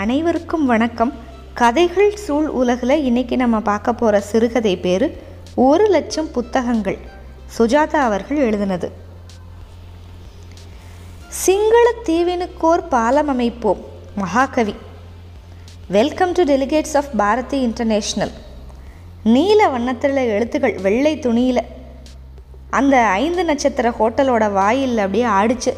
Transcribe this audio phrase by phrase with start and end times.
[0.00, 1.10] அனைவருக்கும் வணக்கம்
[1.54, 5.04] கதைகள் சூழ் உலகில் இன்றைக்கி நம்ம பார்க்க போகிற சிறுகதை பேர்
[5.56, 6.98] ஒரு லட்சம் புத்தகங்கள்
[7.58, 8.88] சுஜாதா அவர்கள் எழுதினது
[11.38, 13.80] சிங்கள தீவினுக்கோர் பாலம் அமைப்போம்
[14.16, 14.76] மகாகவி
[15.88, 18.34] welcome to delegates of Bharathi international
[19.24, 21.64] நீல வண்ணத்தில் எழுத்துக்கள் வெள்ளை துணியில்
[22.70, 25.72] அந்த ஐந்து நட்சத்திர ஹோட்டலோட வாயில் அப்படியே ஆடிச்சு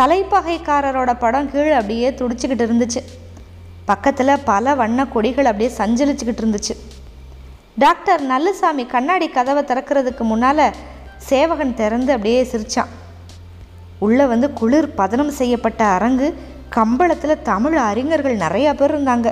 [0.00, 3.00] தலைப்பகைக்காரரோட படம் கீழே அப்படியே துடிச்சிக்கிட்டு இருந்துச்சு
[3.86, 6.74] பக்கத்தில் பல வண்ண கொடிகள் அப்படியே சஞ்சலிச்சுக்கிட்டு இருந்துச்சு
[7.78, 10.66] டாக்டர் நல்லுசாமி கண்ணாடி கதவை திறக்கிறதுக்கு முன்னால்
[11.26, 12.92] சேவகன் திறந்து அப்படியே சிரித்தான்
[13.98, 16.28] உள்ளே வந்து குளிர் பதனம் செய்யப்பட்ட அரங்கு
[16.76, 19.28] கம்பளத்தில் தமிழ் அறிஞர்கள் நிறையா பேர் இருந்தாங்க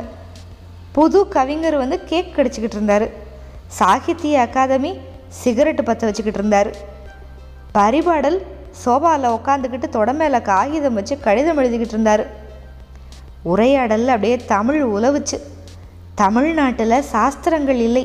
[0.93, 3.07] புது கவிஞர் வந்து கேக் கடிச்சிக்கிட்டு இருந்தார்
[3.79, 4.93] சாகித்ய அகாதமி
[5.41, 6.71] சிகரெட்டு பற்ற வச்சுக்கிட்டு இருந்தார்
[7.73, 8.39] பரிபாடல்
[8.83, 12.25] சோபாவில் உட்காந்துக்கிட்டு தொடமேல காகிதம் வச்சு கடிதம் எழுதிக்கிட்டு இருந்தார்
[13.45, 15.39] உரையாடலில் அப்படியே தமிழ் உழவுச்சு
[16.14, 18.05] தமிழ்நாட்டில் சாஸ்திரங்கள் இல்லை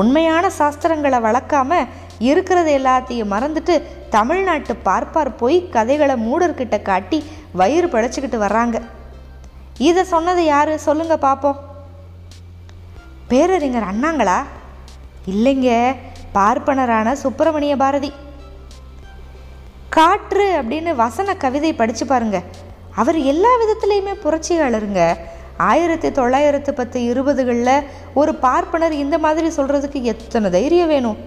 [0.00, 1.78] உண்மையான சாஸ்திரங்களை வளர்க்காம
[2.20, 3.74] இருக்கிறது எல்லாத்தையும் மறந்துட்டு
[4.08, 7.18] தமிழ்நாட்டு பார்ப்பார் போய் கதைகளை மூடர்கிட்ட காட்டி
[7.52, 8.76] வயிறு பழச்சிக்கிட்டு வர்றாங்க
[9.78, 11.58] இதை சொன்னது யார் சொல்லுங்க பார்ப்போம்
[13.28, 14.38] பேரறிஞர் அண்ணாங்களா
[15.26, 15.70] இல்லைங்க
[16.34, 18.10] பார்ப்பனரான சுப்பிரமணிய பாரதி
[19.96, 22.46] காற்று அப்படின்னு வசன கவிதை படித்து பாருங்கள்
[22.94, 25.02] அவர் எல்லா விதத்துலேயுமே புரட்சியாளருங்க
[25.66, 27.86] ஆயிரத்தி தொள்ளாயிரத்து பத்து இருபதுகளில்
[28.14, 31.18] ஒரு பார்ப்பனர் இந்த மாதிரி சொல்கிறதுக்கு எத்தனை தைரியம் வேணும்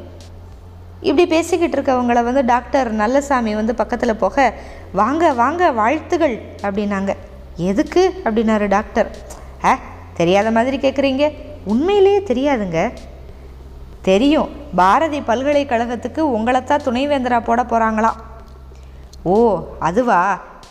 [1.01, 4.45] இப்படி பேசிக்கிட்டு இருக்கவங்களை வந்து டாக்டர் நல்லசாமி வந்து பக்கத்தில் போக
[4.93, 7.11] வாங்க வாங்க வாழ்த்துகள் அப்படின்னாங்க
[7.63, 9.09] எதுக்கு அப்படின்னாரு டாக்டர்
[9.63, 9.73] ஆ
[10.13, 11.25] தெரியாத மாதிரி கேட்குறீங்க
[11.65, 12.79] உண்மையிலேயே தெரியாதுங்க
[14.01, 18.19] தெரியும் பாரதி பல்கலைக்கழகத்துக்கு உங்களைத்தான் துணைவேந்தரா போட போகிறாங்களாம்
[19.25, 19.35] ஓ
[19.79, 20.19] அதுவா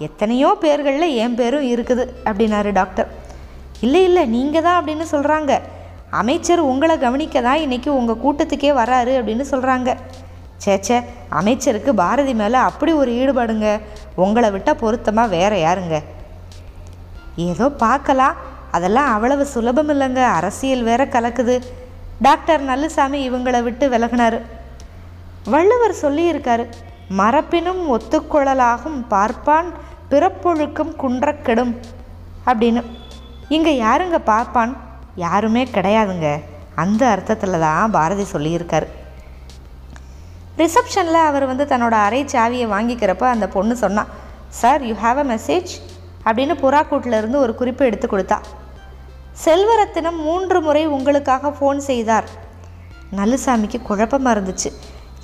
[0.00, 3.08] எத்தனையோ பேர்களில் என் பேரும் இருக்குது அப்படின்னாரு டாக்டர்
[3.80, 5.52] இல்லை இல்லை நீங்கள் தான் அப்படின்னு சொல்கிறாங்க
[6.10, 9.90] அமைச்சர் உங்களை கவனிக்க தான் இன்றைக்கி உங்கள் கூட்டத்துக்கே வராரு அப்படின்னு சொல்கிறாங்க
[10.58, 10.98] சேச்சே
[11.30, 13.68] அமைச்சருக்கு பாரதி மேலே அப்படி ஒரு ஈடுபாடுங்க
[14.16, 15.98] உங்களை விட்டால் பொருத்தமாக வேறு யாருங்க
[17.46, 18.38] ஏதோ பார்க்கலாம்
[18.70, 21.56] அதெல்லாம் அவ்வளவு சுலபம் இல்லைங்க அரசியல் வேற கலக்குது
[22.20, 24.38] டாக்டர் நல்லசாமி இவங்களை விட்டு விலகினார்
[25.46, 26.64] வள்ளுவர் சொல்லியிருக்காரு
[27.16, 29.68] மரப்பினும் ஒத்துக்கொள்ளலாகும் பார்ப்பான்
[30.08, 31.72] பிறப்பொழுக்கம் குன்றக்கெடும்
[32.46, 32.82] அப்படின்னு
[33.48, 34.72] இங்கே யாருங்க பார்ப்பான்
[35.16, 36.28] யாருமே கிடையாதுங்க
[36.74, 38.86] அந்த அர்த்தத்தில் தான் பாரதி சொல்லியிருக்கார்
[40.56, 44.12] ரிசப்ஷனில் அவர் வந்து தன்னோட அரை சாவியை வாங்கிக்கிறப்ப அந்த பொண்ணு சொன்னான்
[44.50, 45.72] sir you have a message
[46.26, 48.38] அப்படின்னு புறாக்கூட்டிலிருந்து ஒரு குறிப்பு எடுத்து கொடுத்தா
[49.44, 52.28] செல்வரத்தினம் மூன்று முறை உங்களுக்காக ஃபோன் செய்தார்
[53.16, 54.70] நல்லுசாமிக்கு குழப்பமாக இருந்துச்சு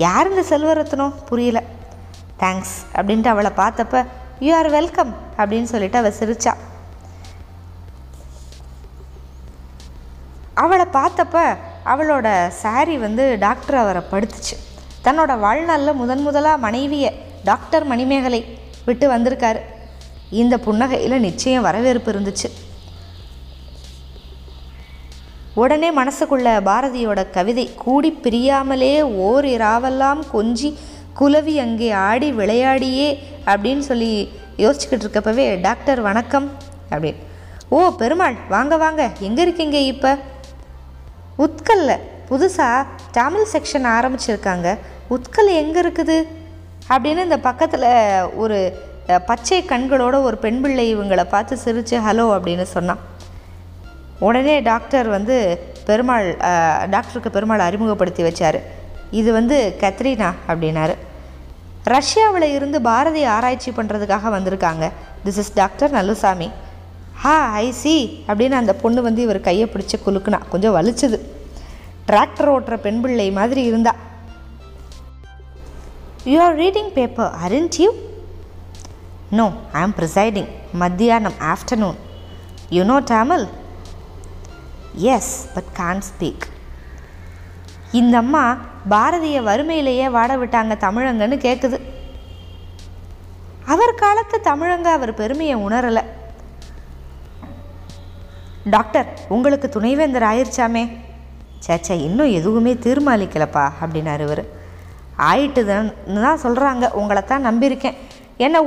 [0.00, 1.59] யார் இந்த செல்வரத்தினம் புரியல
[2.39, 3.99] தேங்க்ஸ் அப்படின்ட்டு அவளை பார்த்தப்ப
[4.41, 6.53] யூ ஆர் வெல்கம் அப்படின்னு சொல்லிட்டு அவள் சிரிச்சா
[10.55, 11.37] அவளை பார்த்தப்ப
[11.85, 12.27] அவளோட
[12.57, 14.57] சாரி வந்து டாக்டர் அவரை படுத்துச்சு
[15.05, 17.11] தன்னோட வாழ்நாளில் முதன் முதலாக மனைவியை
[17.45, 18.41] டாக்டர் மணிமேகலை
[18.85, 19.61] விட்டு வந்திருக்காரு
[20.33, 22.49] இந்த புன்னகையில் நிச்சயம் வரவேற்பு இருந்துச்சு
[25.55, 28.95] உடனே மனசுக்குள்ள பாரதியோட கவிதை கூடி பிரியாமலே
[29.27, 30.71] ஓர் இராவெல்லாம் கொஞ்சி
[31.15, 33.09] குலவி அங்கே ஆடி விளையாடியே
[33.47, 34.11] அப்படின்னு சொல்லி
[34.59, 36.47] யோசிச்சுக்கிட்டு இருக்கப்பவே டாக்டர் வணக்கம்
[36.91, 37.23] அப்படின்னு
[37.69, 40.11] ஓ பெருமாள் வாங்க வாங்க எங்கே இருக்கீங்க இப்போ
[41.39, 41.93] உத்கல்ல
[42.29, 42.87] புதுசாக
[43.13, 44.69] தமிழ் செக்ஷன் ஆரம்பிச்சிருக்காங்க
[45.11, 46.19] உத்கல் எங்கே இருக்குது
[46.89, 47.89] அப்படின்னு இந்த பக்கத்தில்
[48.37, 48.59] ஒரு
[49.27, 53.03] பச்சை கண்களோட ஒரு பெண் பிள்ளை இவங்களை பார்த்து சிரித்து ஹலோ அப்படின்னு சொன்னான்
[54.21, 55.37] உடனே டாக்டர் வந்து
[55.87, 56.27] பெருமாள்
[56.91, 58.59] டாக்டருக்கு பெருமாள் அறிமுகப்படுத்தி வச்சார்
[59.11, 60.95] இது வந்து கத்ரீனா அப்படின்னாரு
[61.87, 64.85] ரஷ்யாவில் இருந்து பாரதி ஆராய்ச்சி பண்ணுறதுக்காக வந்திருக்காங்க
[65.25, 66.49] திஸ் இஸ் டாக்டர் நல்லுசாமி
[67.23, 67.35] ஹா
[67.57, 67.97] ஐ சி
[68.29, 71.19] அப்படின்னு அந்த பொண்ணு வந்து இவர் கையை பிடிச்சி குலுக்குனா கொஞ்சம் வலிச்சுது
[72.07, 73.93] டிராக்டர் ஓட்டுற பெண் பிள்ளை மாதிரி இருந்தா
[76.27, 77.91] you are reading paper aren't you
[79.33, 80.51] no I am presiding
[80.75, 81.99] மத்தியானம் afternoon
[82.71, 83.45] you know Tamil
[85.11, 86.47] yes but can't speak
[87.93, 88.45] இந்த அம்மா
[88.91, 91.79] பாரதியை வறுமையிலேயே வாட விட்டாங்க தமிழங்கன்னு கேட்குது
[93.67, 96.03] அவர் காலத்து தமிழங்க அவர் பெருமையை உணரலை
[98.71, 100.85] டாக்டர் உங்களுக்கு துணைவேந்தர் ஆயிடுச்சாமே
[101.67, 104.45] சேச்சா இன்னும் எதுவுமே தீர்மானிக்கலப்பா அப்படின்னாரு இவர்
[105.23, 107.99] ஆயிட்டுதுன்னு தான் சொல்கிறாங்க உங்களை தான் நம்பியிருக்கேன்
[108.37, 108.61] என்னை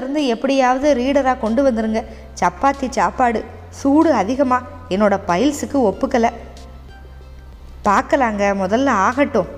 [0.00, 2.02] இருந்து எப்படியாவது ரீடராக கொண்டு வந்துருங்க
[2.40, 3.40] சப்பாத்தி சாப்பாடு
[3.70, 6.30] சூடு அதிகமாக என்னோடய பைல்ஸுக்கு ஒப்புக்கலை
[7.84, 9.50] பார்க்கலாங்க முதல்ல ஆகட்டும்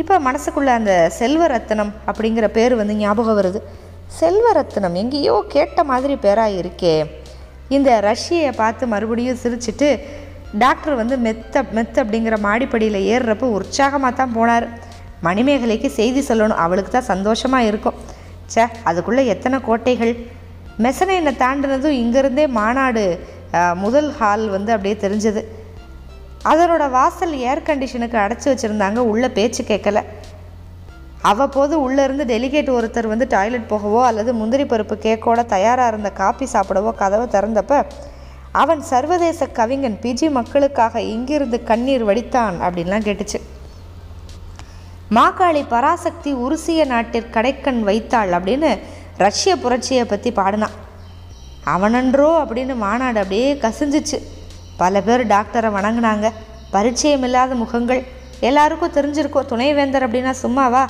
[0.00, 3.60] இப்போ மனசுக்குள்ளே அந்த செல்வரத்னம் அப்படிங்கிற பேர் வந்து ஞாபகம் வருது
[4.18, 6.94] செல்வரத்னம் எங்கேயோ கேட்ட மாதிரி பேராக இருக்கே
[7.68, 9.88] இந்த ரஷ்யை பார்த்து மறுபடியும் சிரிச்சுட்டு
[10.58, 14.66] டாக்டர் வந்து மெத்த மெத்த அப்படிங்கிற மாடிப்படியில் ஏறுறப்போ உற்சாகமாக தான் போனார்
[15.22, 17.98] மணிமேகலைக்கு செய்தி சொல்லணும் அவளுக்கு தான் சந்தோஷமாக இருக்கும்
[18.46, 20.12] சே அதுக்குள்ளே எத்தனை கோட்டைகள்
[20.78, 23.04] மெசனை என்னை தாண்டினதும் இங்கேருந்தே மாநாடு
[23.76, 25.42] முதல் ஹால் வந்து அப்படியே தெரிஞ்சது
[26.44, 30.00] அதனோட வாசல் ஏர் கண்டிஷனுக்கு அடைச்சி வச்சுருந்தாங்க உள்ளே பேச்சு கேட்கல
[31.22, 36.90] அவ்வப்போது உள்ளேருந்து டெலிகேட் ஒருத்தர் வந்து டாய்லெட் போகவோ அல்லது முந்திரி பருப்பு கேக்கோட தயாராக இருந்த காப்பி சாப்பிடவோ
[36.94, 37.78] கதவை திறந்தப்ப
[38.52, 43.38] அவன் சர்வதேச கவிஞன் பிஜி மக்களுக்காக இங்கிருந்து கண்ணீர் வடித்தான் அப்படின்லாம் கேட்டுச்சு
[45.14, 48.70] மாக்காளி பராசக்தி உருசிய நாட்டிற் கடைக்கண் வைத்தாள் அப்படின்னு
[49.16, 50.76] ரஷ்ய புரட்சியை பற்றி பாடினான்
[51.66, 54.18] அவனன்றோ அப்படின்னு மாநாடு அப்படியே கசிஞ்சிச்சு
[54.76, 56.26] பல பேர் டாக்டரை வணங்கினாங்க
[56.70, 58.00] பரிச்சயம் இல்லாத முகங்கள்
[58.40, 60.82] எல்லாருக்கும் தெரிஞ்சிருக்கோம் துணைவேந்தர் அப்படின்னா சும்மாவா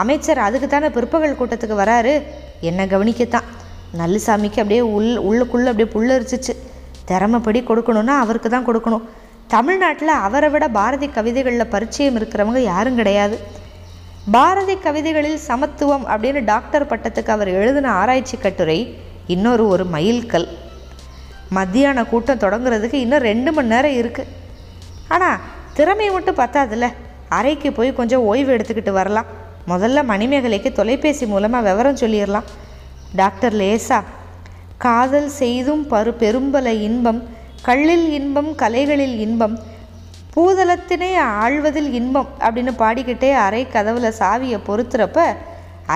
[0.00, 2.14] அமைச்சர் அதுக்கு தானே பிற்பகல் கூட்டத்துக்கு வராரு
[2.60, 3.48] என்னை கவனிக்கத்தான்
[3.96, 6.54] நல்லுசாமிக்கு அப்படியே உள் உள்ளுக்குள்ளே அப்படியே புல்லரிச்சிச்சு
[7.04, 9.04] திறமைப்படி கொடுக்கணும்னா அவருக்கு தான் கொடுக்கணும்
[9.46, 13.36] தமிழ்நாட்டில் அவரை விட பாரதி கவிதைகளில் பரிச்சயம் இருக்கிறவங்க யாரும் கிடையாது
[14.32, 18.78] பாரதி கவிதைகளில் சமத்துவம் அப்படின்னு டாக்டர் பட்டத்துக்கு அவர் எழுதின ஆராய்ச்சி கட்டுரை
[19.26, 20.46] இன்னொரு ஒரு மயில்கல்
[21.50, 24.32] மத்தியான கூட்டம் தொடங்குறதுக்கு இன்னும் ரெண்டு மணி நேரம் இருக்குது
[25.08, 25.40] ஆனால்
[25.74, 26.86] திறமை மட்டும் பத்தாதுல்ல
[27.28, 29.30] அறைக்கு போய் கொஞ்சம் ஓய்வு எடுத்துக்கிட்டு வரலாம்
[29.68, 32.48] முதல்ல மணிமேகலைக்கு தொலைபேசி மூலமாக விவரம் சொல்லிடலாம்
[33.14, 33.98] டாக்டர் லேசா
[34.78, 37.20] காதல் செய்தும் பரு பெரும்பல இன்பம்
[37.62, 39.54] கல்லில் இன்பம் கலைகளில் இன்பம்
[40.34, 41.10] பூதளத்தினை
[41.40, 45.26] ஆழ்வதில் இன்பம் அப்படின்னு பாடிக்கிட்டே அறை கதவுல சாவியை பொறுத்துறப்ப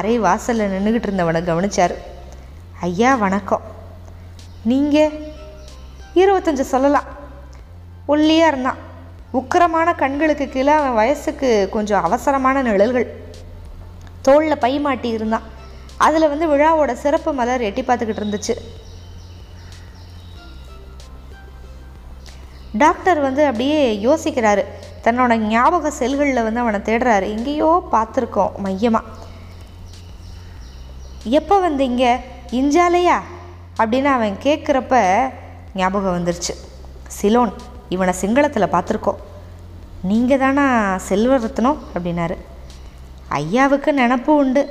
[0.00, 1.96] அறை வாசலில் நின்றுக்கிட்டு இருந்தவனை கவனித்தார்
[2.80, 3.64] ஐயா வணக்கம்
[4.64, 5.12] நீங்கள்
[6.18, 7.08] இருபத்தஞ்சி சொல்லலாம்
[8.06, 8.82] ஒல்லியாக இருந்தான்
[9.32, 13.06] உக்கரமான கண்களுக்கு கீழே அவன் வயசுக்கு கொஞ்சம் அவசரமான நிழல்கள்
[14.22, 15.46] தோளில் பை மாட்டி இருந்தான்
[15.96, 18.54] அதில் வந்து விழாவோட சிறப்பு மலர் எட்டி பார்த்துக்கிட்டு இருந்துச்சு
[22.74, 24.64] டாக்டர் வந்து அப்படியே யோசிக்கிறாரு
[25.04, 29.14] தன்னோட ஞாபக செல்களில் வந்து அவனை தேடுறாரு எங்கேயோ பார்த்துருக்கோம் மையமாக
[31.30, 32.04] எப்போ வந்தீங்க
[32.52, 33.18] இஞ்சாலையா
[33.78, 34.94] அப்படின்னு அவன் கேட்குறப்ப
[35.78, 36.54] ஞாபகம் வந்துருச்சு
[37.16, 37.52] சிலோன்
[37.88, 39.20] இவனை சிங்களத்தில் பார்த்துருக்கோம்
[40.02, 40.64] நீங்கள் தானா
[41.08, 42.36] செல்வரத்னம் அப்படின்னாரு
[43.36, 44.62] ஐயாவுக்கு நினப்பு உண்டு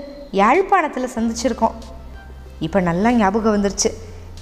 [0.31, 1.75] யாழ்ப்பாணத்தில் சந்திச்சிருக்கோம்
[2.59, 3.89] இப்போ நல்லா ஞாபகம் வந்துருச்சு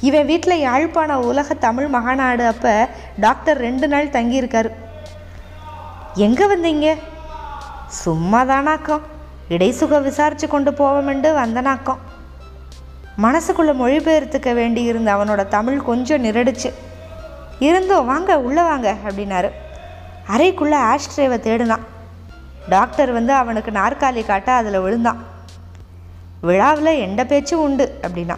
[0.01, 2.73] இவன் வீட்டில் யாழ்ப்பாண உலக தமிழ் மகாநாடு அப்போ
[3.17, 4.71] டாக்டர் ரெண்டு நாள் தங்கியிருக்காரு
[6.19, 6.87] எங்கே வந்தீங்க
[7.97, 9.03] சும்மா தானாக்கம்
[9.49, 12.01] இடைசுக விசாரித்து கொண்டு போவோம்ண்டு வந்தனாக்கம்
[13.21, 16.69] மனசுக்குள்ளே மொழிபெயர்த்துக்க வேண்டியிருந்த அவனோட தமிழ் கொஞ்சம் நிரடிச்சு
[17.59, 19.49] இருந்தோம் வாங்க உள்ளே வாங்க அப்படின்னாரு
[20.27, 21.85] அறைக்குள்ளே ஆஷ்ட்ரேவை தேடினான்
[22.69, 25.19] டாக்டர் வந்து அவனுக்கு நாற்காலி காட்ட அதில் விழுந்தான்
[26.41, 28.37] விழாவில் எந்த பேச்சும் உண்டு அப்படின்னா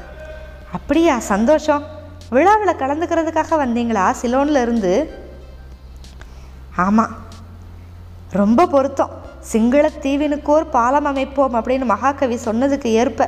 [0.74, 1.84] அப்படியா சந்தோஷம்
[2.30, 4.94] விழாவில் கலந்துக்கிறதுக்காக வந்தீங்களா சிலோனில் இருந்து
[6.78, 7.14] ஆமாம்
[8.32, 9.14] ரொம்ப பொருத்தம்
[9.42, 13.28] சிங்கள தீவினுக்கோர் பாலம் அமைப்போம் அப்படின்னு மகாகவி சொன்னதுக்கு ஏற்ப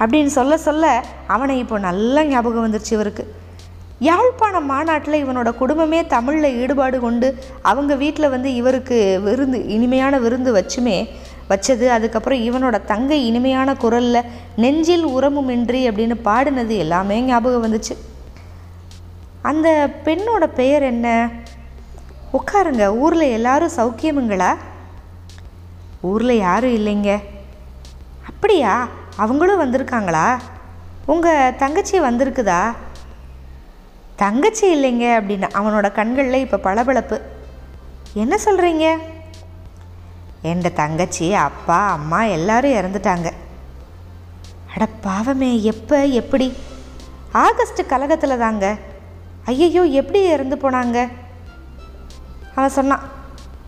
[0.00, 0.86] அப்படின்னு சொல்ல சொல்ல
[1.26, 3.24] அவனை இப்போ நல்ல ஞாபகம் வந்துருச்சு இவருக்கு
[4.00, 7.28] யாழ்ப்பாணம் மாநாட்டில் இவனோட குடும்பமே தமிழில் ஈடுபாடு கொண்டு
[7.62, 8.96] அவங்க வீட்டில் வந்து இவருக்கு
[9.22, 10.96] விருந்து இனிமையான விருந்து வச்சுமே
[11.48, 14.28] வச்சது அதுக்கப்புறம் இவனோட தங்கை இனிமையான குரலில்
[14.56, 17.94] நெஞ்சில் உரமுமின்றி அப்படின்னு பாடினது எல்லாமே ஞாபகம் வந்துச்சு
[19.44, 19.68] அந்த
[20.04, 21.06] பெண்ணோட பெயர் என்ன
[22.32, 24.50] உட்காருங்க ஊரில் எல்லாரும் சௌக்கியமுங்களா
[26.02, 27.10] ஊரில் யாரும் இல்லைங்க
[28.28, 28.74] அப்படியா
[29.16, 30.40] அவங்களும் வந்திருக்காங்களா
[31.06, 32.72] உங்கள் தங்கச்சி வந்திருக்குதா
[34.16, 37.20] தங்கச்சி இல்லைங்க அப்படின்னு அவனோட கண்களில் இப்போ பளபளப்பு
[38.14, 38.98] என்ன சொல்கிறீங்க
[40.42, 43.32] என் தங்கச்சி அப்பா அம்மா எல்லாரும் இறந்துட்டாங்க
[44.74, 46.56] அட பாவமே எப்போ எப்படி
[47.32, 48.78] ஆகஸ்ட் கலகத்தில் தாங்க
[49.44, 51.08] ஐயையோ எப்படி இறந்து போனாங்க
[52.54, 53.04] அவன் சொன்னான்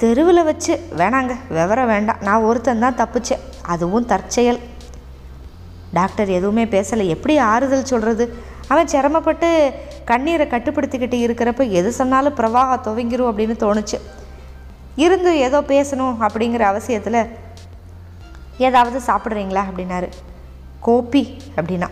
[0.00, 4.60] தெருவில் வச்சு வேணாங்க விவரம் வேண்டாம் நான் ஒருத்தன் தான் தப்பிச்சேன் அதுவும் தற்செயல்
[5.94, 8.24] டாக்டர் எதுவுமே பேசலை எப்படி ஆறுதல் சொல்கிறது
[8.68, 9.48] அவன் சிரமப்பட்டு
[10.04, 13.98] கண்ணீரை கட்டுப்படுத்திக்கிட்டு இருக்கிறப்ப எது சொன்னாலும் பிரவாக துவங்கிரும் அப்படின்னு தோணுச்சு
[14.98, 17.20] இருந்து ஏதோ பேசணும் அப்படிங்கிற அவசியத்தில்
[18.58, 20.08] ஏதாவது சாப்பிட்றீங்களா அப்படின்னாரு
[20.82, 21.22] கோப்பி
[21.56, 21.88] அப்படின்னா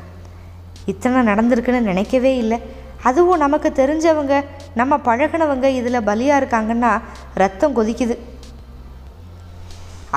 [0.86, 2.58] இத்தனை நடந்திருக்குன்னு நினைக்கவே இல்லை
[3.02, 4.34] அதுவும் நமக்கு தெரிஞ்சவங்க
[4.74, 6.90] நம்ம பழகினவங்க இதில் பலியாக இருக்காங்கன்னா
[7.34, 8.16] ரத்தம் கொதிக்குது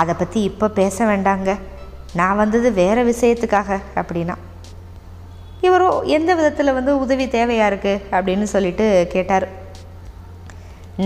[0.00, 1.50] அதை பற்றி இப்போ பேச வேண்டாங்க
[2.16, 3.80] நான் வந்தது வேறு விஷயத்துக்காக
[3.96, 4.36] அப்படின்னா
[5.62, 9.46] இவரோ எந்த விதத்தில் வந்து உதவி தேவையாக இருக்குது அப்படின்னு சொல்லிட்டு கேட்டார்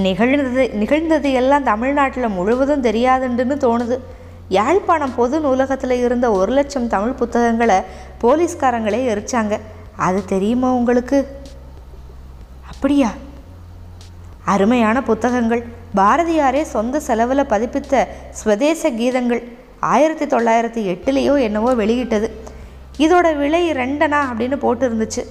[0.03, 3.95] நிகழ்ந்தது நிகழ்ந்தது எல்லாம் தமிழ்நாட்டில் முழுவதும் தெரியாதுண்டுன்னு தோணுது
[4.49, 7.77] யாழ்ப்பாணம் பொது நூலகத்தில் இருந்த ஒரு லட்சம் தமிழ் புத்தகங்களை
[8.21, 9.55] போலீஸ்காரங்களே எரிச்சாங்க
[9.99, 11.17] அது தெரியுமா உங்களுக்கு
[12.71, 13.09] அப்படியா
[14.45, 15.63] அருமையான புத்தகங்கள்
[15.95, 17.93] பாரதியாரே சொந்த செலவில் பதிப்பித்த
[18.31, 19.43] ஸ்வதேச கீதங்கள்
[19.79, 22.27] ஆயிரத்தி தொள்ளாயிரத்தி எட்டுலேயோ என்னவோ வெளியிட்டது
[22.97, 25.23] இதோட விலை ரெண்டனா அப்படின்னு போட்டு இருந்துச்சு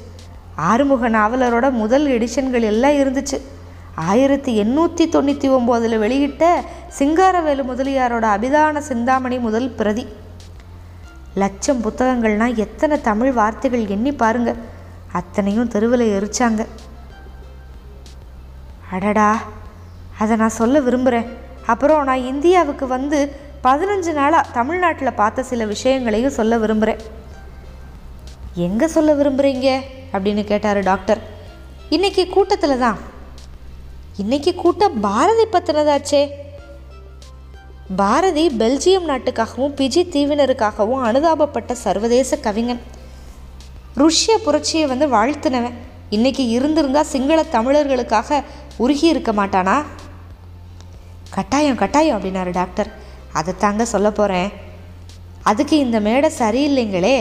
[0.56, 3.38] ஆறுமுக நாவலரோட முதல் எடிஷன்கள் எல்லாம் இருந்துச்சு
[3.96, 6.44] ஆயிரத்தி எண்ணூற்றி தொண்ணூற்றி ஒம்போதில் வெளியிட்ட
[6.98, 10.04] சிங்காரவேலு முதலியாரோட அபிதான சிந்தாமணி முதல் பிரதி
[11.34, 14.52] லட்சம் புத்தகங்கள்னால் எத்தனை தமிழ் வார்த்தைகள் எண்ணி பாருங்க
[15.12, 16.62] அத்தனையும் தெருவில் எரிச்சாங்க
[18.90, 19.30] அடடா
[20.18, 21.28] அதை நான் சொல்ல விரும்புகிறேன்
[21.66, 23.18] அப்புறம் நான் இந்தியாவுக்கு வந்து
[23.64, 27.00] பதினஞ்சு நாளாக தமிழ்நாட்டில் பார்த்த சில விஷயங்களையும் சொல்ல விரும்புகிறேன்
[28.58, 29.68] எங்கே சொல்ல விரும்புகிறீங்க
[30.12, 31.20] அப்படின்னு கேட்டார் டாக்டர்
[31.90, 32.98] இன்றைக்கி கூட்டத்தில் தான்
[34.18, 36.22] இன்றைக்கி கூட்டம் பாரதி பற்றினதாச்சே
[37.96, 42.82] பாரதி பெல்ஜியம் நாட்டுக்காகவும் பிஜி தீவினருக்காகவும் அனுதாபப்பட்ட சர்வதேச கவிஞன்
[43.96, 45.76] ருஷ்ய புரட்சியை வந்து வாழ்த்தினவன்
[46.10, 48.40] இன்றைக்கி இருந்திருந்தா சிங்கள தமிழர்களுக்காக
[48.78, 49.76] உருகி இருக்க மாட்டானா
[51.30, 52.90] கட்டாயம் கட்டாயம் அப்படின்னாரு டாக்டர்
[53.32, 54.50] அதை தாங்க சொல்ல போகிறேன்
[55.42, 57.18] அதுக்கு இந்த மேடை சரியில்லைங்களே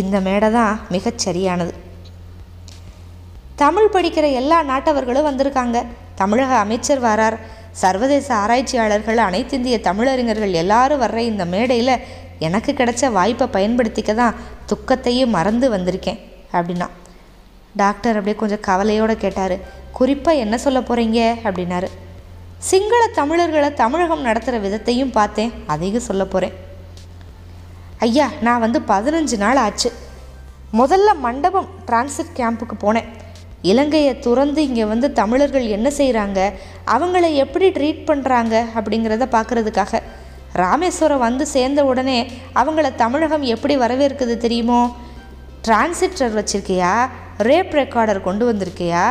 [0.00, 1.72] இந்த மேடை தான் மிகச் சரியானது
[3.56, 5.78] தமிழ் படிக்கிற எல்லா நாட்டவர்களும் வந்திருக்காங்க
[6.14, 7.36] தமிழக அமைச்சர் வரார்
[7.72, 11.94] சர்வதேச ஆராய்ச்சியாளர்கள் அனைத்திந்திய தமிழறிஞர்கள் எல்லாரும் வர்ற இந்த மேடையில்
[12.38, 14.38] எனக்கு கிடைச்ச வாய்ப்பை பயன்படுத்திக்க தான்
[14.66, 16.20] துக்கத்தையும் மறந்து வந்திருக்கேன்
[16.52, 16.88] அப்படின்னா
[17.74, 19.56] டாக்டர் அப்படியே கொஞ்சம் கவலையோடு கேட்டார்
[19.92, 21.88] குறிப்பாக என்ன சொல்ல போகிறீங்க அப்படின்னாரு
[22.62, 26.54] சிங்கள தமிழர்களை தமிழகம் நடத்துகிற விதத்தையும் பார்த்தேன் அதையும் சொல்ல போகிறேன்
[27.98, 29.90] ஐயா நான் வந்து பதினஞ்சு நாள் ஆச்சு
[30.72, 33.08] முதல்ல மண்டபம் டிரான்சிட் கேம்புக்கு போனேன்
[33.62, 36.38] இலங்கையை துறந்து இங்கே வந்து தமிழர்கள் என்ன செய்கிறாங்க
[36.86, 40.00] அவங்கள எப்படி ட்ரீட் பண்ணுறாங்க அப்படிங்கிறத பார்க்குறதுக்காக
[40.54, 42.18] ராமேஸ்வரம் வந்து சேர்ந்த உடனே
[42.54, 44.80] அவங்கள தமிழகம் எப்படி வரவேற்குது தெரியுமோ
[45.62, 46.94] டிரான்சிட்டர் வச்சுருக்கியா
[47.40, 49.04] ரேப் ரெக்கார்டர் கொண்டு வந்திருக்கியா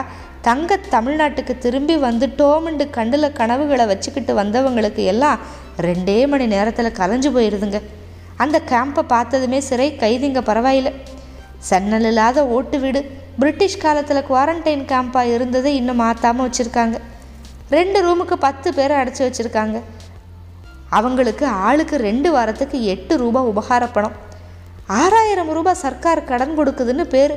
[0.41, 5.41] தங்க தமிழ்நாட்டுக்கு திரும்பி வந்துட்டோம்னு கண்ணில் கனவுகளை வச்சுக்கிட்டு வந்தவங்களுக்கு எல்லாம்
[5.79, 7.79] ரெண்டே மணி நேரத்தில் கலைஞ்சு போயிடுதுங்க
[8.37, 10.91] அந்த கேம்பை பார்த்ததுமே சிறை கைதிங்க பரவாயில்ல
[11.69, 13.01] சன்னல் இல்லாத ஓட்டு வீடு
[13.39, 16.97] பிரிட்டிஷ் காலத்தில் குவாரண்டைன் கேம்பாக இருந்தது இன்னும் மாற்றாமல் வச்சுருக்காங்க
[17.71, 19.77] ரெண்டு ரூமுக்கு பத்து பேரை அடைச்சி வச்சுருக்காங்க
[20.91, 24.17] அவங்களுக்கு ஆளுக்கு ரெண்டு வாரத்துக்கு எட்டு ரூபா உபகார பணம்
[24.95, 27.35] ஆறாயிரம் ரூபாய் சர்க்கார் கடன் கொடுக்குதுன்னு பேர்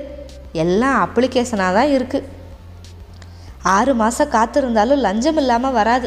[0.54, 2.26] எல்லாம் அப்ளிகேஷனாக தான் இருக்குது
[3.72, 6.07] ஆறு மாதம் காத்திருந்தாலும் லஞ்சம் இல்லாமல் வராது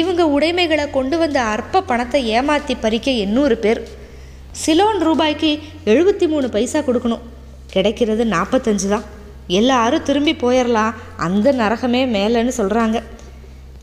[0.00, 3.80] இவங்க உடைமைகளை கொண்டு வந்த அற்ப பணத்தை ஏமாற்றி பறிக்க எண்ணூறு பேர்
[4.56, 5.50] சிலோன் ரூபாய்க்கு
[5.84, 7.24] எழுபத்தி மூணு பைசா கொடுக்கணும்
[7.70, 9.06] கிடைக்கிறது நாற்பத்தஞ்சு தான்
[9.50, 12.98] எல்லாரும் திரும்பி போயிடலாம் அந்த நரகமே மேலேன்னு சொல்கிறாங்க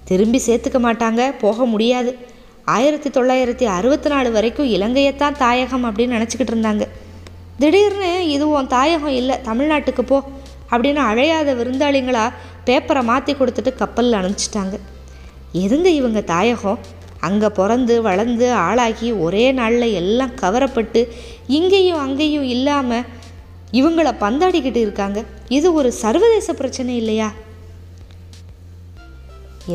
[0.04, 2.12] திரும்பி சேர்த்துக்க மாட்டாங்க போக முடியாது
[2.68, 6.86] ஆயிரத்தி தொள்ளாயிரத்தி அறுபத்தி நாலு வரைக்கும் இலங்கையைத்தான் தாயகம் அப்படின்னு நினச்சிக்கிட்டு இருந்தாங்க
[7.60, 10.18] திடீர்னு இதுவும் தாயகம் இல்லை தமிழ்நாட்டுக்கு போ
[10.72, 12.26] அப்படின்னு அழையாத விருந்தாளிங்களா
[12.68, 14.78] பேப்பரை மாற்றி கொடுத்துட்டு கப்பலில் அனுப்பிச்சிட்டாங்க
[15.58, 16.80] எதுங்க இவங்க தாயகம்
[17.20, 21.02] அங்கே பிறந்து வளர்ந்து ஆளாகி ஒரே நாளில் எல்லாம் கவரப்பட்டு
[21.50, 23.08] இங்கேயும் அங்கேயும் இல்லாமல்
[23.72, 25.20] இவங்கள பந்தாடிக்கிட்டு இருக்காங்க
[25.50, 27.30] இது ஒரு சர்வதேச பிரச்சனை இல்லையா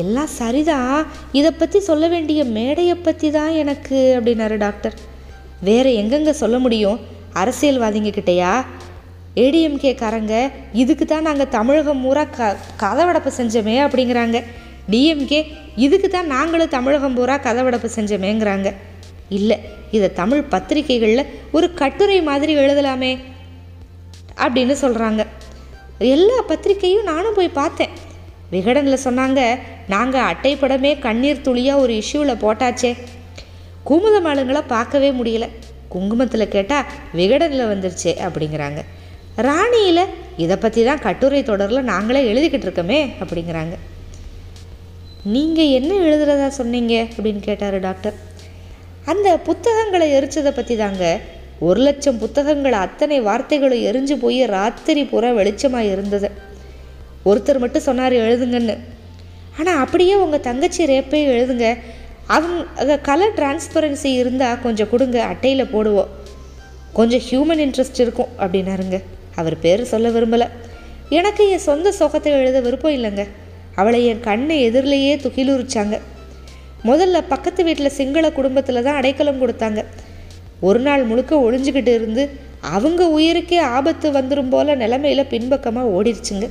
[0.00, 0.93] எல்லாம் சரிதான்
[1.31, 4.95] இதை பற்றி சொல்ல வேண்டிய மேடையை பற்றி தான் எனக்கு அப்படின்னாரு டாக்டர்
[5.61, 7.01] வேறு எங்கெங்கே சொல்ல முடியும்
[7.33, 8.53] அரசியல்வாதிங்க கிட்டேயா
[9.35, 10.33] ஏடிஎம்கேக்காரங்க
[10.73, 12.49] இதுக்கு தான் நாங்கள் தமிழகம் பூரா க
[12.77, 14.39] கதவடப்பு செஞ்சோமே அப்படிங்கிறாங்க
[14.89, 15.39] டிஎம்கே
[15.77, 18.71] இதுக்கு தான் நாங்களும் தமிழகம் பூரா கதவடப்பு செஞ்சோமேங்கிறாங்க
[19.29, 19.57] இல்லை
[19.91, 23.11] இதை தமிழ் பத்திரிகைகளில் ஒரு கட்டுரை மாதிரி எழுதலாமே
[24.37, 25.21] அப்படின்னு சொல்கிறாங்க
[26.07, 27.93] எல்லா பத்திரிக்கையும் நானும் போய் பார்த்தேன்
[28.51, 29.41] விகடனில் சொன்னாங்க
[29.87, 32.91] நாங்கள் அட்டைப்படமே கண்ணீர் துளியாக ஒரு இஷ்யூவில் போட்டாச்சே
[33.85, 35.47] குமுதமாளுங்களை பார்க்கவே முடியல
[35.87, 38.81] குங்குமத்தில் கேட்டால் விகடனில் வந்துருச்சே அப்படிங்கிறாங்க
[39.39, 40.03] ராணியில்
[40.37, 43.75] இதை பற்றி தான் கட்டுரை தொடரில் நாங்களே எழுதிக்கிட்டு இருக்கோமே அப்படிங்கிறாங்க
[45.25, 48.17] நீங்கள் என்ன எழுதுறதா சொன்னீங்க அப்படின்னு கேட்டார் டாக்டர்
[49.05, 51.05] அந்த புத்தகங்களை எரிச்சதை பற்றி தாங்க
[51.59, 56.29] ஒரு லட்சம் புத்தகங்கள் அத்தனை வார்த்தைகளும் எரிஞ்சு போய் ராத்திரி பூரா வெளிச்சமாக இருந்தது
[57.25, 58.75] ஒருத்தர் மட்டும் சொன்னார் எழுதுங்கன்னு
[59.59, 61.67] ஆனால் அப்படியே உங்கள் தங்கச்சி ரேப்பே எழுதுங்க
[62.27, 66.11] அவங்க கலர் டிரான்ஸ்பரன்சி இருந்தால் கொஞ்சம் கொடுங்க அட்டையில் போடுவோம்
[66.93, 68.97] கொஞ்சம் ஹியூமன் இன்ட்ரெஸ்ட் இருக்கும் அப்படின்னாருங்க
[69.35, 70.47] அவர் பேர் சொல்ல விரும்பலை
[71.09, 73.23] எனக்கு என் சொந்த சோகத்தை எழுத விருப்பம் இல்லைங்க
[73.75, 75.95] அவளை என் கண்ணை எதிரிலேயே துகிலுரிச்சாங்க
[76.83, 79.81] முதல்ல பக்கத்து வீட்டில் சிங்கள குடும்பத்தில் தான் அடைக்கலம் கொடுத்தாங்க
[80.61, 82.23] ஒரு நாள் முழுக்க ஒழிஞ்சுக்கிட்டு இருந்து
[82.71, 86.47] அவங்க உயிருக்கே ஆபத்து வந்துடும் போல நிலமையில் பின்பக்கமாக ஓடிடுச்சுங்க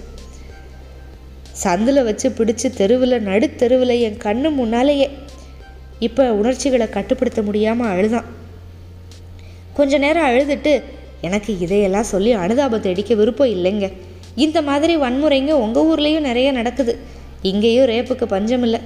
[1.63, 5.09] சந்தில் வச்சு பிடிச்சி தெருவில் நடுத்தெருவில் என் கண்ணு முன்னாலேயே
[5.99, 8.29] இப்போ உணர்ச்சிகளை கட்டுப்படுத்த முடியாமல் அழுதான்
[9.73, 10.73] கொஞ்ச நேரம் அழுதுட்டு
[11.23, 13.87] எனக்கு இதையெல்லாம் சொல்லி அனுதாபத்தை அடிக்க விருப்பம் இல்லைங்க
[14.37, 16.93] இந்த மாதிரி வன்முறைங்க உங்கள் ஊர்லேயும் நிறைய நடக்குது
[17.43, 18.81] இங்கேயும் ரேப்புக்கு பஞ்சம் இல்லை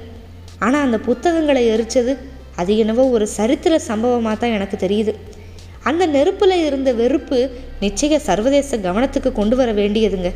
[0.58, 2.12] ஆனால் அந்த புத்தகங்களை எரித்தது
[2.56, 5.12] அது என்னவோ ஒரு சரித்திர சம்பவமாக தான் எனக்கு தெரியுது
[5.82, 7.38] அந்த நெருப்பில் இருந்த வெறுப்பு
[7.80, 10.30] நிச்சய சர்வதேச கவனத்துக்கு கொண்டு வர வேண்டியதுங்க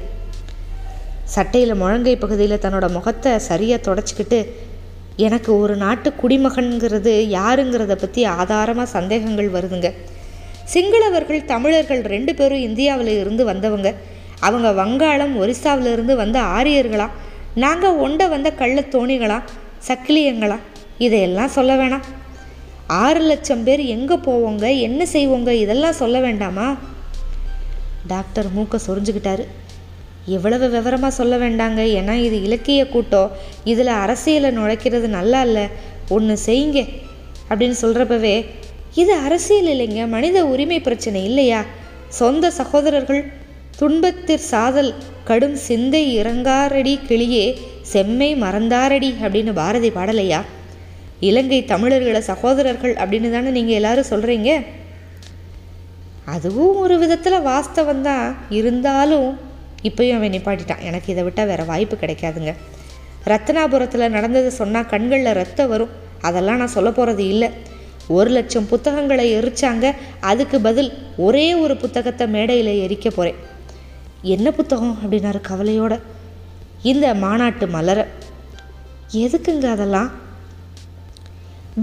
[1.26, 4.38] சட்டையில் முழங்கை பகுதியில் தன்னோட முகத்தை சரியாக தொடச்சிக்கிட்டு
[5.18, 9.88] எனக்கு ஒரு நாட்டு குடிமகன்கிறது யாருங்கிறத பற்றி ஆதாரமாக சந்தேகங்கள் வருதுங்க
[10.70, 13.88] சிங்களவர்கள் தமிழர்கள் ரெண்டு பேரும் இந்தியாவில் இருந்து வந்தவங்க
[14.40, 17.06] அவங்க வங்காளம் ஒரிசாவிலிருந்து வந்த ஆரியர்களா
[17.54, 19.38] நாங்கள் ஒண்ட வந்த கள்ள தோணிகளா
[19.88, 20.58] சக்கிலியங்களா
[20.98, 22.06] இதையெல்லாம் சொல்ல வேணாம்
[22.98, 26.66] ஆறு லட்சம் பேர் எங்கே போவோங்க என்ன செய்வோங்க இதெல்லாம் சொல்ல வேண்டாமா
[28.06, 29.44] டாக்டர் மூக்க சொரிஞ்சுக்கிட்டாரு
[30.26, 33.30] எவ்வளவு விவரமாக சொல்ல வேண்டாங்க ஏன்னா இது இலக்கிய கூட்டம்
[33.64, 35.64] இதில் அரசியலை நுழைக்கிறது நல்லா இல்லை
[36.08, 36.80] ஒன்று செய்யுங்க
[37.50, 38.34] அப்படின்னு சொல்கிறப்பவே
[38.94, 41.60] இது அரசியல் இல்லைங்க மனித உரிமை பிரச்சனை இல்லையா
[42.12, 43.22] சொந்த சகோதரர்கள்
[43.78, 44.90] துன்பத்திற் சாதல்
[45.24, 47.44] கடும் சிந்தை இறங்காரடி கிளியே
[47.82, 50.40] செம்மை மறந்தாரடி அப்படின்னு பாரதி பாடலையா
[51.20, 54.50] இலங்கை தமிழர்களை சகோதரர்கள் அப்படின்னு தானே நீங்கள் எல்லாரும் சொல்கிறீங்க
[56.26, 58.26] அதுவும் ஒரு விதத்தில் வாஸ்தவம் தான்
[58.50, 59.28] இருந்தாலும்
[59.82, 62.52] இப்பையும் அவன் நிப்பாட்டிட்டான் எனக்கு இதை விட்டால் வேறு வாய்ப்பு கிடைக்காதுங்க
[63.26, 65.94] ரத்னாபுரத்தில் நடந்ததை சொன்னால் கண்களில் ரத்தம் வரும்
[66.22, 67.48] அதெல்லாம் நான் சொல்ல போகிறது இல்லை
[68.10, 69.86] ஒரு லட்சம் புத்தகங்களை எரிச்சாங்க
[70.20, 70.90] அதுக்கு பதில்
[71.18, 73.38] ஒரே ஒரு புத்தகத்தை மேடையில் எரிக்க போகிறேன்
[74.28, 75.94] என்ன புத்தகம் அப்படின்னாரு கவலையோட
[76.82, 78.04] இந்த மாநாட்டு மலரை
[79.18, 80.10] எதுக்குங்க அதெல்லாம்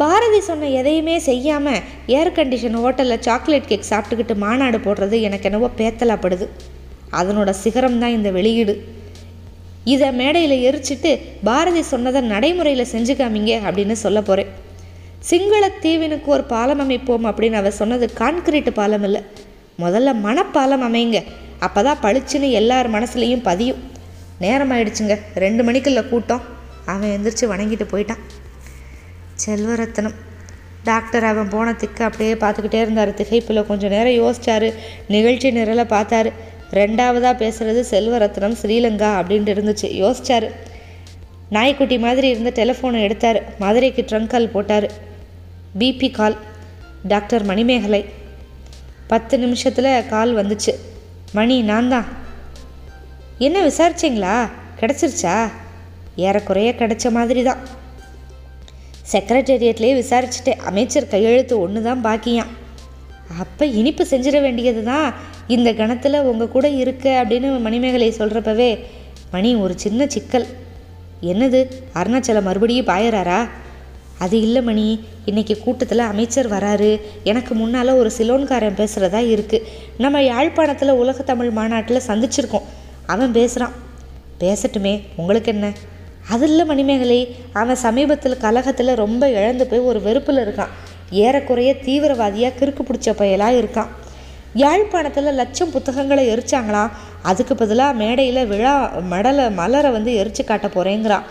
[0.00, 1.84] பாரதி சொன்ன எதையுமே செய்யாமல்
[2.16, 6.48] ஏர் கண்டிஷன் ஹோட்டலில் சாக்லேட் கேக் சாப்பிட்டுக்கிட்டு மாநாடு போடுறது எனக்கு என்னவோ பேத்தலாப்படுது
[7.12, 8.76] அதனோட சிகரம் தான் இந்த வெளியீடு
[9.86, 11.12] இதை மேடையில் எரிச்சிட்டு
[11.44, 14.52] பாரதி சொன்னதை நடைமுறையில் செஞ்சு காமிங்க அப்படின்னு சொல்ல போகிறேன்
[15.28, 19.22] சிங்களத்தீவினுக்கு ஒரு பாலம் அமைப்போம் அப்படின்னு அவர் சொன்னது கான்கிரீட் பாலம் இல்லை
[19.80, 21.18] முதல்ல மனப்பாலம் அமைங்க
[21.60, 23.82] அப்போ தான் பளிச்சுன்னு எல்லார் மனசுலேயும் பதியும்
[24.40, 26.44] நேரம் ஆயிடுச்சுங்க ரெண்டு மணிக்குள்ள கூட்டம்
[26.86, 28.22] அவன் எந்திரிச்சு வணங்கிட்டு போயிட்டான்
[29.36, 30.18] செல்வரத்னம்
[30.84, 31.74] டாக்டர் அவன் போன
[32.06, 34.70] அப்படியே பார்த்துக்கிட்டே இருந்தார் திகைப்பில் கொஞ்சம் நேரம் யோசிச்சாரு
[35.08, 36.32] நிகழ்ச்சி நிரலை பார்த்தாரு
[36.74, 40.48] ரெண்டாவதாக பேசுகிறது செல்வரத்னம் ஸ்ரீலங்கா அப்படின்ட்டு இருந்துச்சு யோசிச்சார்
[41.52, 44.88] நாய்க்குட்டி மாதிரி இருந்த டெலஃபோனை எடுத்தார் மதுரைக்கு ட்ரங்கால் போட்டார்
[45.78, 46.38] பிபி கால்
[47.08, 48.02] டாக்டர் மணிமேகலை
[49.08, 50.74] பத்து நிமிஷத்தில் கால் வந்துச்சு
[51.34, 52.08] மணி நான் தான்
[53.40, 54.36] என்ன விசாரிச்சிங்களா
[54.80, 55.36] கிடச்சிருச்சா
[56.18, 57.62] ஏறக்குறைய கிடச்ச மாதிரி தான்
[59.12, 62.54] செக்ரட்டேரியட்லேயே விசாரிச்சுட்டு அமைச்சர் கையெழுத்து ஒன்று தான் பாக்கியான்
[63.38, 65.08] அப்போ இனிப்பு செஞ்சிட வேண்டியது தான்
[65.48, 68.72] இந்த கணத்தில் உங்கள் கூட இருக்க அப்படின்னு மணிமேகலை சொல்கிறப்பவே
[69.32, 70.48] மணி ஒரு சின்ன சிக்கல்
[71.24, 71.60] என்னது
[71.94, 73.40] அருணாச்சலம் மறுபடியும் பாயறாரா
[74.20, 74.86] அது இல்லை மணி
[75.26, 76.92] இன்றைக்கி கூட்டத்தில் அமைச்சர் வராரு
[77.24, 79.68] எனக்கு முன்னால் ஒரு சிலோன்காரன் பேசுகிறதா இருக்குது
[79.98, 82.66] நம்ம யாழ்ப்பாணத்தில் உலக தமிழ் மாநாட்டில் சந்திச்சிருக்கோம்
[83.06, 83.76] அவன் பேசுகிறான்
[84.40, 85.68] பேசட்டுமே உங்களுக்கு என்ன
[86.30, 87.20] அது இல்லை மணிமேகலை
[87.54, 90.74] அவன் சமீபத்தில் கலகத்தில் ரொம்ப இழந்து போய் ஒரு வெறுப்பில் இருக்கான்
[91.18, 93.92] ஏறக்குறைய தீவிரவாதியாக கிறுக்கு பிடிச்ச பயலாக இருக்கான்
[94.56, 96.94] யாழ்ப்பாணத்தில் லட்சம் புத்தகங்களை எரிச்சாங்களாம்
[97.22, 98.74] அதுக்கு பதிலாக மேடையில் விழா
[99.10, 101.26] மடலை மலரை வந்து எரிச்சு காட்ட போகிறேங்கிறான்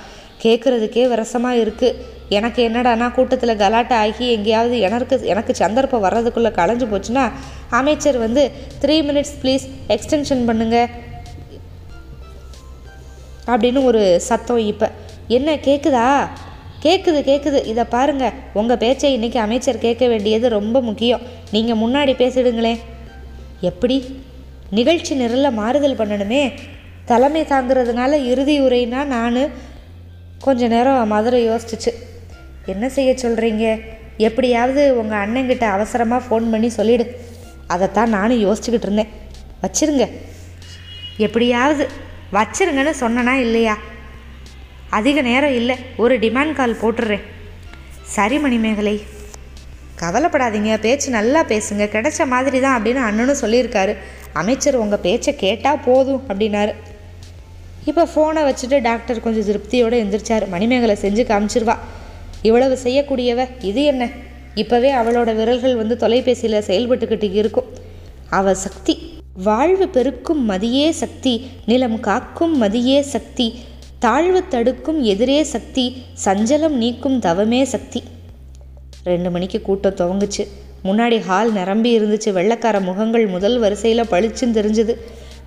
[0.41, 7.25] கேட்குறதுக்கே விரசமாக இருக்குது எனக்கு என்னடானா கூட்டத்தில் கலாட்டை ஆகி எங்கேயாவது எனக்கு எனக்கு சந்தர்ப்பம் வர்றதுக்குள்ளே களைஞ்சு போச்சுன்னா
[7.71, 8.43] அமைச்சர் வந்து
[8.83, 10.89] த்ரீ மினிட்ஸ் ப்ளீஸ் எக்ஸ்டென்ஷன் பண்ணுங்கள்
[13.47, 14.87] அப்படின்னு ஒரு சத்தம் இப்போ
[15.29, 16.09] என்ன கேட்குதா
[16.81, 21.23] கேட்குது கேட்குது இதை பாருங்கள் உங்கள் பேச்சை இன்றைக்கி அமைச்சர் கேட்க வேண்டியது ரொம்ப முக்கியம்
[21.53, 22.81] நீங்கள் முன்னாடி பேசிடுங்களேன்
[23.63, 23.97] எப்படி
[24.71, 26.43] நிகழ்ச்சி நிரலில் மாறுதல் பண்ணணுமே
[27.05, 29.41] தலைமை தாங்கிறதுனால இறுதி உரைனா நான்
[30.45, 31.93] கொஞ்ச நேரம் மதுரை யோசிச்சிச்சு
[32.67, 33.65] என்ன செய்ய சொல்கிறீங்க
[34.19, 37.07] எப்படியாவது உங்கள் அண்ணங்கிட்ட அவசரமாக ஃபோன் பண்ணி சொல்லிவிடு
[37.67, 39.13] அதைத்தான் நானும் யோசிச்சுக்கிட்டு இருந்தேன்
[39.63, 40.07] வச்சிருங்க
[41.19, 41.85] எப்படியாவது
[42.33, 43.75] வச்சிருங்கன்னு சொன்னனா இல்லையா
[44.91, 47.25] அதிக நேரம் இல்லை ஒரு டிமாண்ட் கால் போட்டுடுறேன்
[48.09, 48.97] சரி மணிமேகலை
[50.01, 53.93] கவலைப்படாதீங்க பேச்சு நல்லா பேசுங்க கிடைச்ச மாதிரி தான் அப்படின்னு அண்ணனும் சொல்லியிருக்காரு
[54.33, 56.73] அமைச்சர் உங்கள் பேச்சை கேட்டால் போதும் அப்படின்னாரு
[57.87, 61.77] இப்போ ஃபோனை வச்சுட்டு டாக்டர் கொஞ்சம் திருப்தியோடு எழுந்திரிச்சார் மணிமேகலை செஞ்சு காமிச்சிருவா
[62.43, 64.05] இவ்வளவு செய்யக்கூடியவ இது என்ன
[64.57, 67.69] இப்போவே அவளோட விரல்கள் வந்து தொலைபேசியில் செயல்பட்டுக்கிட்டு இருக்கும்
[68.31, 68.95] அவ சக்தி
[69.45, 71.33] வாழ்வு பெருக்கும் மதியே சக்தி
[71.67, 73.47] நிலம் காக்கும் மதியே சக்தி
[73.99, 75.85] தாழ்வு தடுக்கும் எதிரே சக்தி
[76.25, 78.01] சஞ்சலம் நீக்கும் தவமே சக்தி
[79.05, 80.45] ரெண்டு மணிக்கு கூட்டம் துவங்குச்சு
[80.85, 84.95] முன்னாடி ஹால் நிரம்பி இருந்துச்சு வெள்ளக்கார முகங்கள் முதல் வரிசையில் பளிச்சுன்னு தெரிஞ்சுது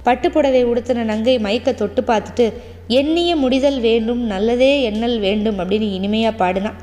[0.05, 2.45] பட்டுப்புடவை உடுத்தின நங்கை மயக்க தொட்டு பார்த்துட்டு
[2.89, 6.79] எண்ணிய முடிதல் வேண்டும் நல்லதே எண்ணல் வேண்டும் அப்படின்னு இனிமையாக பாடினான்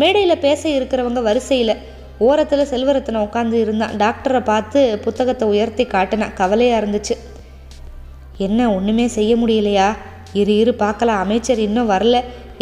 [0.00, 1.74] மேடையில் பேச இருக்கிறவங்க வரிசையில்
[2.18, 7.14] ஓரத்தில் செல்வரத்தனை உட்காந்து இருந்தான் டாக்டரை பார்த்து புத்தகத்தை உயர்த்தி காட்டினான் கவலையாக இருந்துச்சு
[8.38, 9.88] என்ன ஒன்றுமே செய்ய முடியலையா
[10.32, 12.16] இரு இரு பார்க்கலாம் அமைச்சர் இன்னும் வரல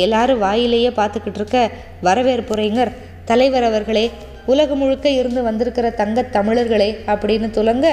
[0.00, 1.59] எல்லாரும் வாயிலேயே பார்த்துக்கிட்டு இருக்க
[2.03, 2.93] வரவேற்புரைங்கர்
[3.25, 4.05] தலைவர் அவர்களே
[4.47, 7.87] உலகம் முழுக்க இருந்து வந்திருக்கிற தங்க தமிழர்களே அப்படின்னு துலங்க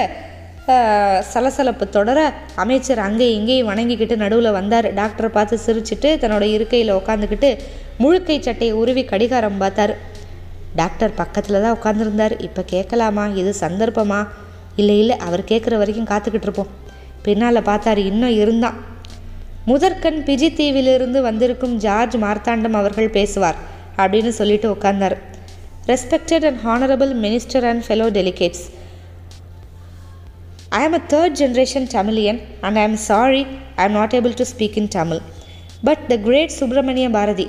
[1.30, 2.18] சலசலப்பு தொடர
[2.56, 7.50] அமைச்சர் அங்கே இங்கேயும் வணங்கிக்கிட்டு நடுவில் வந்தார் டாக்டரை பார்த்து சிரிச்சுட்டு தன்னோட இருக்கையில் உட்காந்துக்கிட்டு
[7.98, 9.94] முழுக்கை சட்டையை உருவி கடிகாரம் பார்த்தார்
[10.76, 14.20] டாக்டர் பக்கத்தில் தான் உட்காந்துருந்தார் இப்போ கேட்கலாமா இது சந்தர்ப்பமா
[14.76, 16.70] இல்லை இல்லை அவர் கேட்குற வரைக்கும் காத்துக்கிட்டு இருப்போம்
[17.22, 18.78] பின்னால் பார்த்தார் இன்னும் இருந்தான்
[19.66, 23.58] முதற்கண் பிஜி தீவிலிருந்து வந்திருக்கும் ஜார்ஜ் மார்த்தாண்டம் அவர்கள் பேசுவார்
[23.98, 25.16] அப்படின்னு சொல்லிட்டு உட்கார்ந்தார்
[25.86, 28.64] respected and honourable minister and fellow delegates
[30.72, 33.40] I am a third generation Tamilian and I am sorry
[33.76, 35.20] I am not able to speak in Tamil
[35.84, 37.46] but the great Subramania Bharathi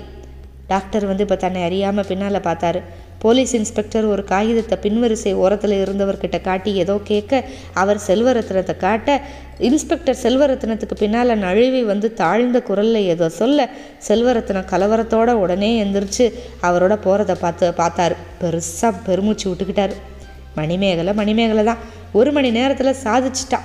[0.67, 2.81] doctor வந்து இப்போ தன்னை அறியாமல் பின்னால் பார்த்தாரு
[3.19, 7.41] போலீஸ் இன்ஸ்பெக்டர் ஒரு காகிதத்தை பின்வரிசை ஓரத்தில் இருந்தவர்கிட்ட காட்டி ஏதோ கேட்க
[7.73, 9.09] அவர் செல்வரத்னத்தை காட்ட
[9.59, 13.67] இன்ஸ்பெக்டர் செல்வரத்னத்துக்கு பின்னால் நழுவி வந்து தாழ்ந்த குரலில் ஏதோ சொல்ல
[14.07, 16.27] செல்வரத்னம் கலவரத்தோடு உடனே எந்திரிச்சு
[16.61, 19.95] அவரோட போகிறத பார்த்து பார்த்தாரு பெருசாக பெருமூச்சு விட்டுக்கிட்டார்
[20.55, 21.83] மணிமேகலை மணிமேகலை தான்
[22.11, 23.59] ஒரு மணி நேரத்தில் சாதிச்சிட்டா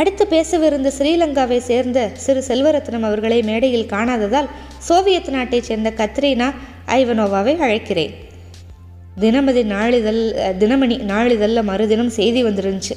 [0.00, 4.48] அடுத்து பேசவிருந்த ஸ்ரீலங்காவை சேர்ந்த சிறு செல்வரத்னம் அவர்களை மேடையில் காணாததால்
[4.78, 6.48] சோவியத் நாட்டைச் சேர்ந்த கத்ரீனா
[6.94, 8.14] ஐவனோவாவை அழைக்கிறேன்
[9.20, 10.20] தினமதி நாளிதழ்
[10.58, 12.94] தினமணி நாளிதழில் மறுதினம் செய்தி வந்துருந்துச்சு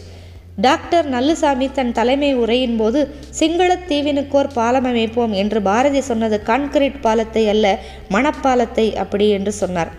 [0.61, 2.99] டாக்டர் நல்லுசாமி தன் தலைமை உரையின் போது
[3.39, 7.67] சிங்களத் தீவினுக்கோர் பாலம் அமைப்போம் என்று பாரதி சொன்னது கான்கிரீட் பாலத்தை அல்ல
[8.09, 9.91] மணப்பாலத்தை அப்படி என்று சொன்னார்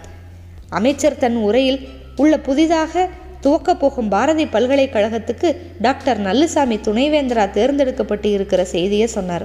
[0.70, 1.80] அமைச்சர் தன் உரையில்
[2.18, 3.04] உள்ள புதிதாக
[3.42, 5.48] துவக்கப் போகும் பாரதி பல்கலைக்கழகத்துக்கு
[5.80, 9.45] டாக்டர் நல்லுசாமி துணைவேந்தரா தேர்ந்தெடுக்கப்பட்டு இருக்கிற செய்தியை சொன்னார்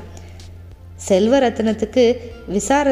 [1.07, 2.03] செல்வரத்னத்துக்கு
[2.47, 2.92] விசார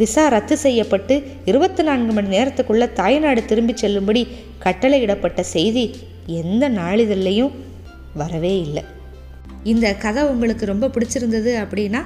[0.00, 1.14] விசா ரத்து செய்யப்பட்டு
[1.44, 4.22] இருபத்தி நான்கு மணி நேரத்துக்குள்ள தாய்நாடு திரும்பி செல்லும்படி
[4.58, 5.84] கட்டளையிடப்பட்ட செய்தி
[6.40, 7.52] எந்த நாளிதழையும்
[8.14, 8.84] வரவே இல்லை
[9.64, 12.02] இந்த கதை உங்களுக்கு ரொம்ப பிடிச்சிருந்தது அப்படின்னா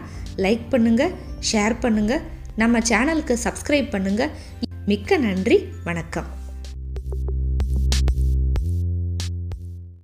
[0.38, 1.14] லைக் பண்ணுங்கள்
[1.50, 2.24] ஷேர் பண்ணுங்கள்
[2.56, 4.65] நம்ம சேனலுக்கு சப்ஸ்கிரைப் பண்ணுங்கள்
[4.86, 5.56] மிக்க நன்றி
[5.84, 6.28] வணக்கம்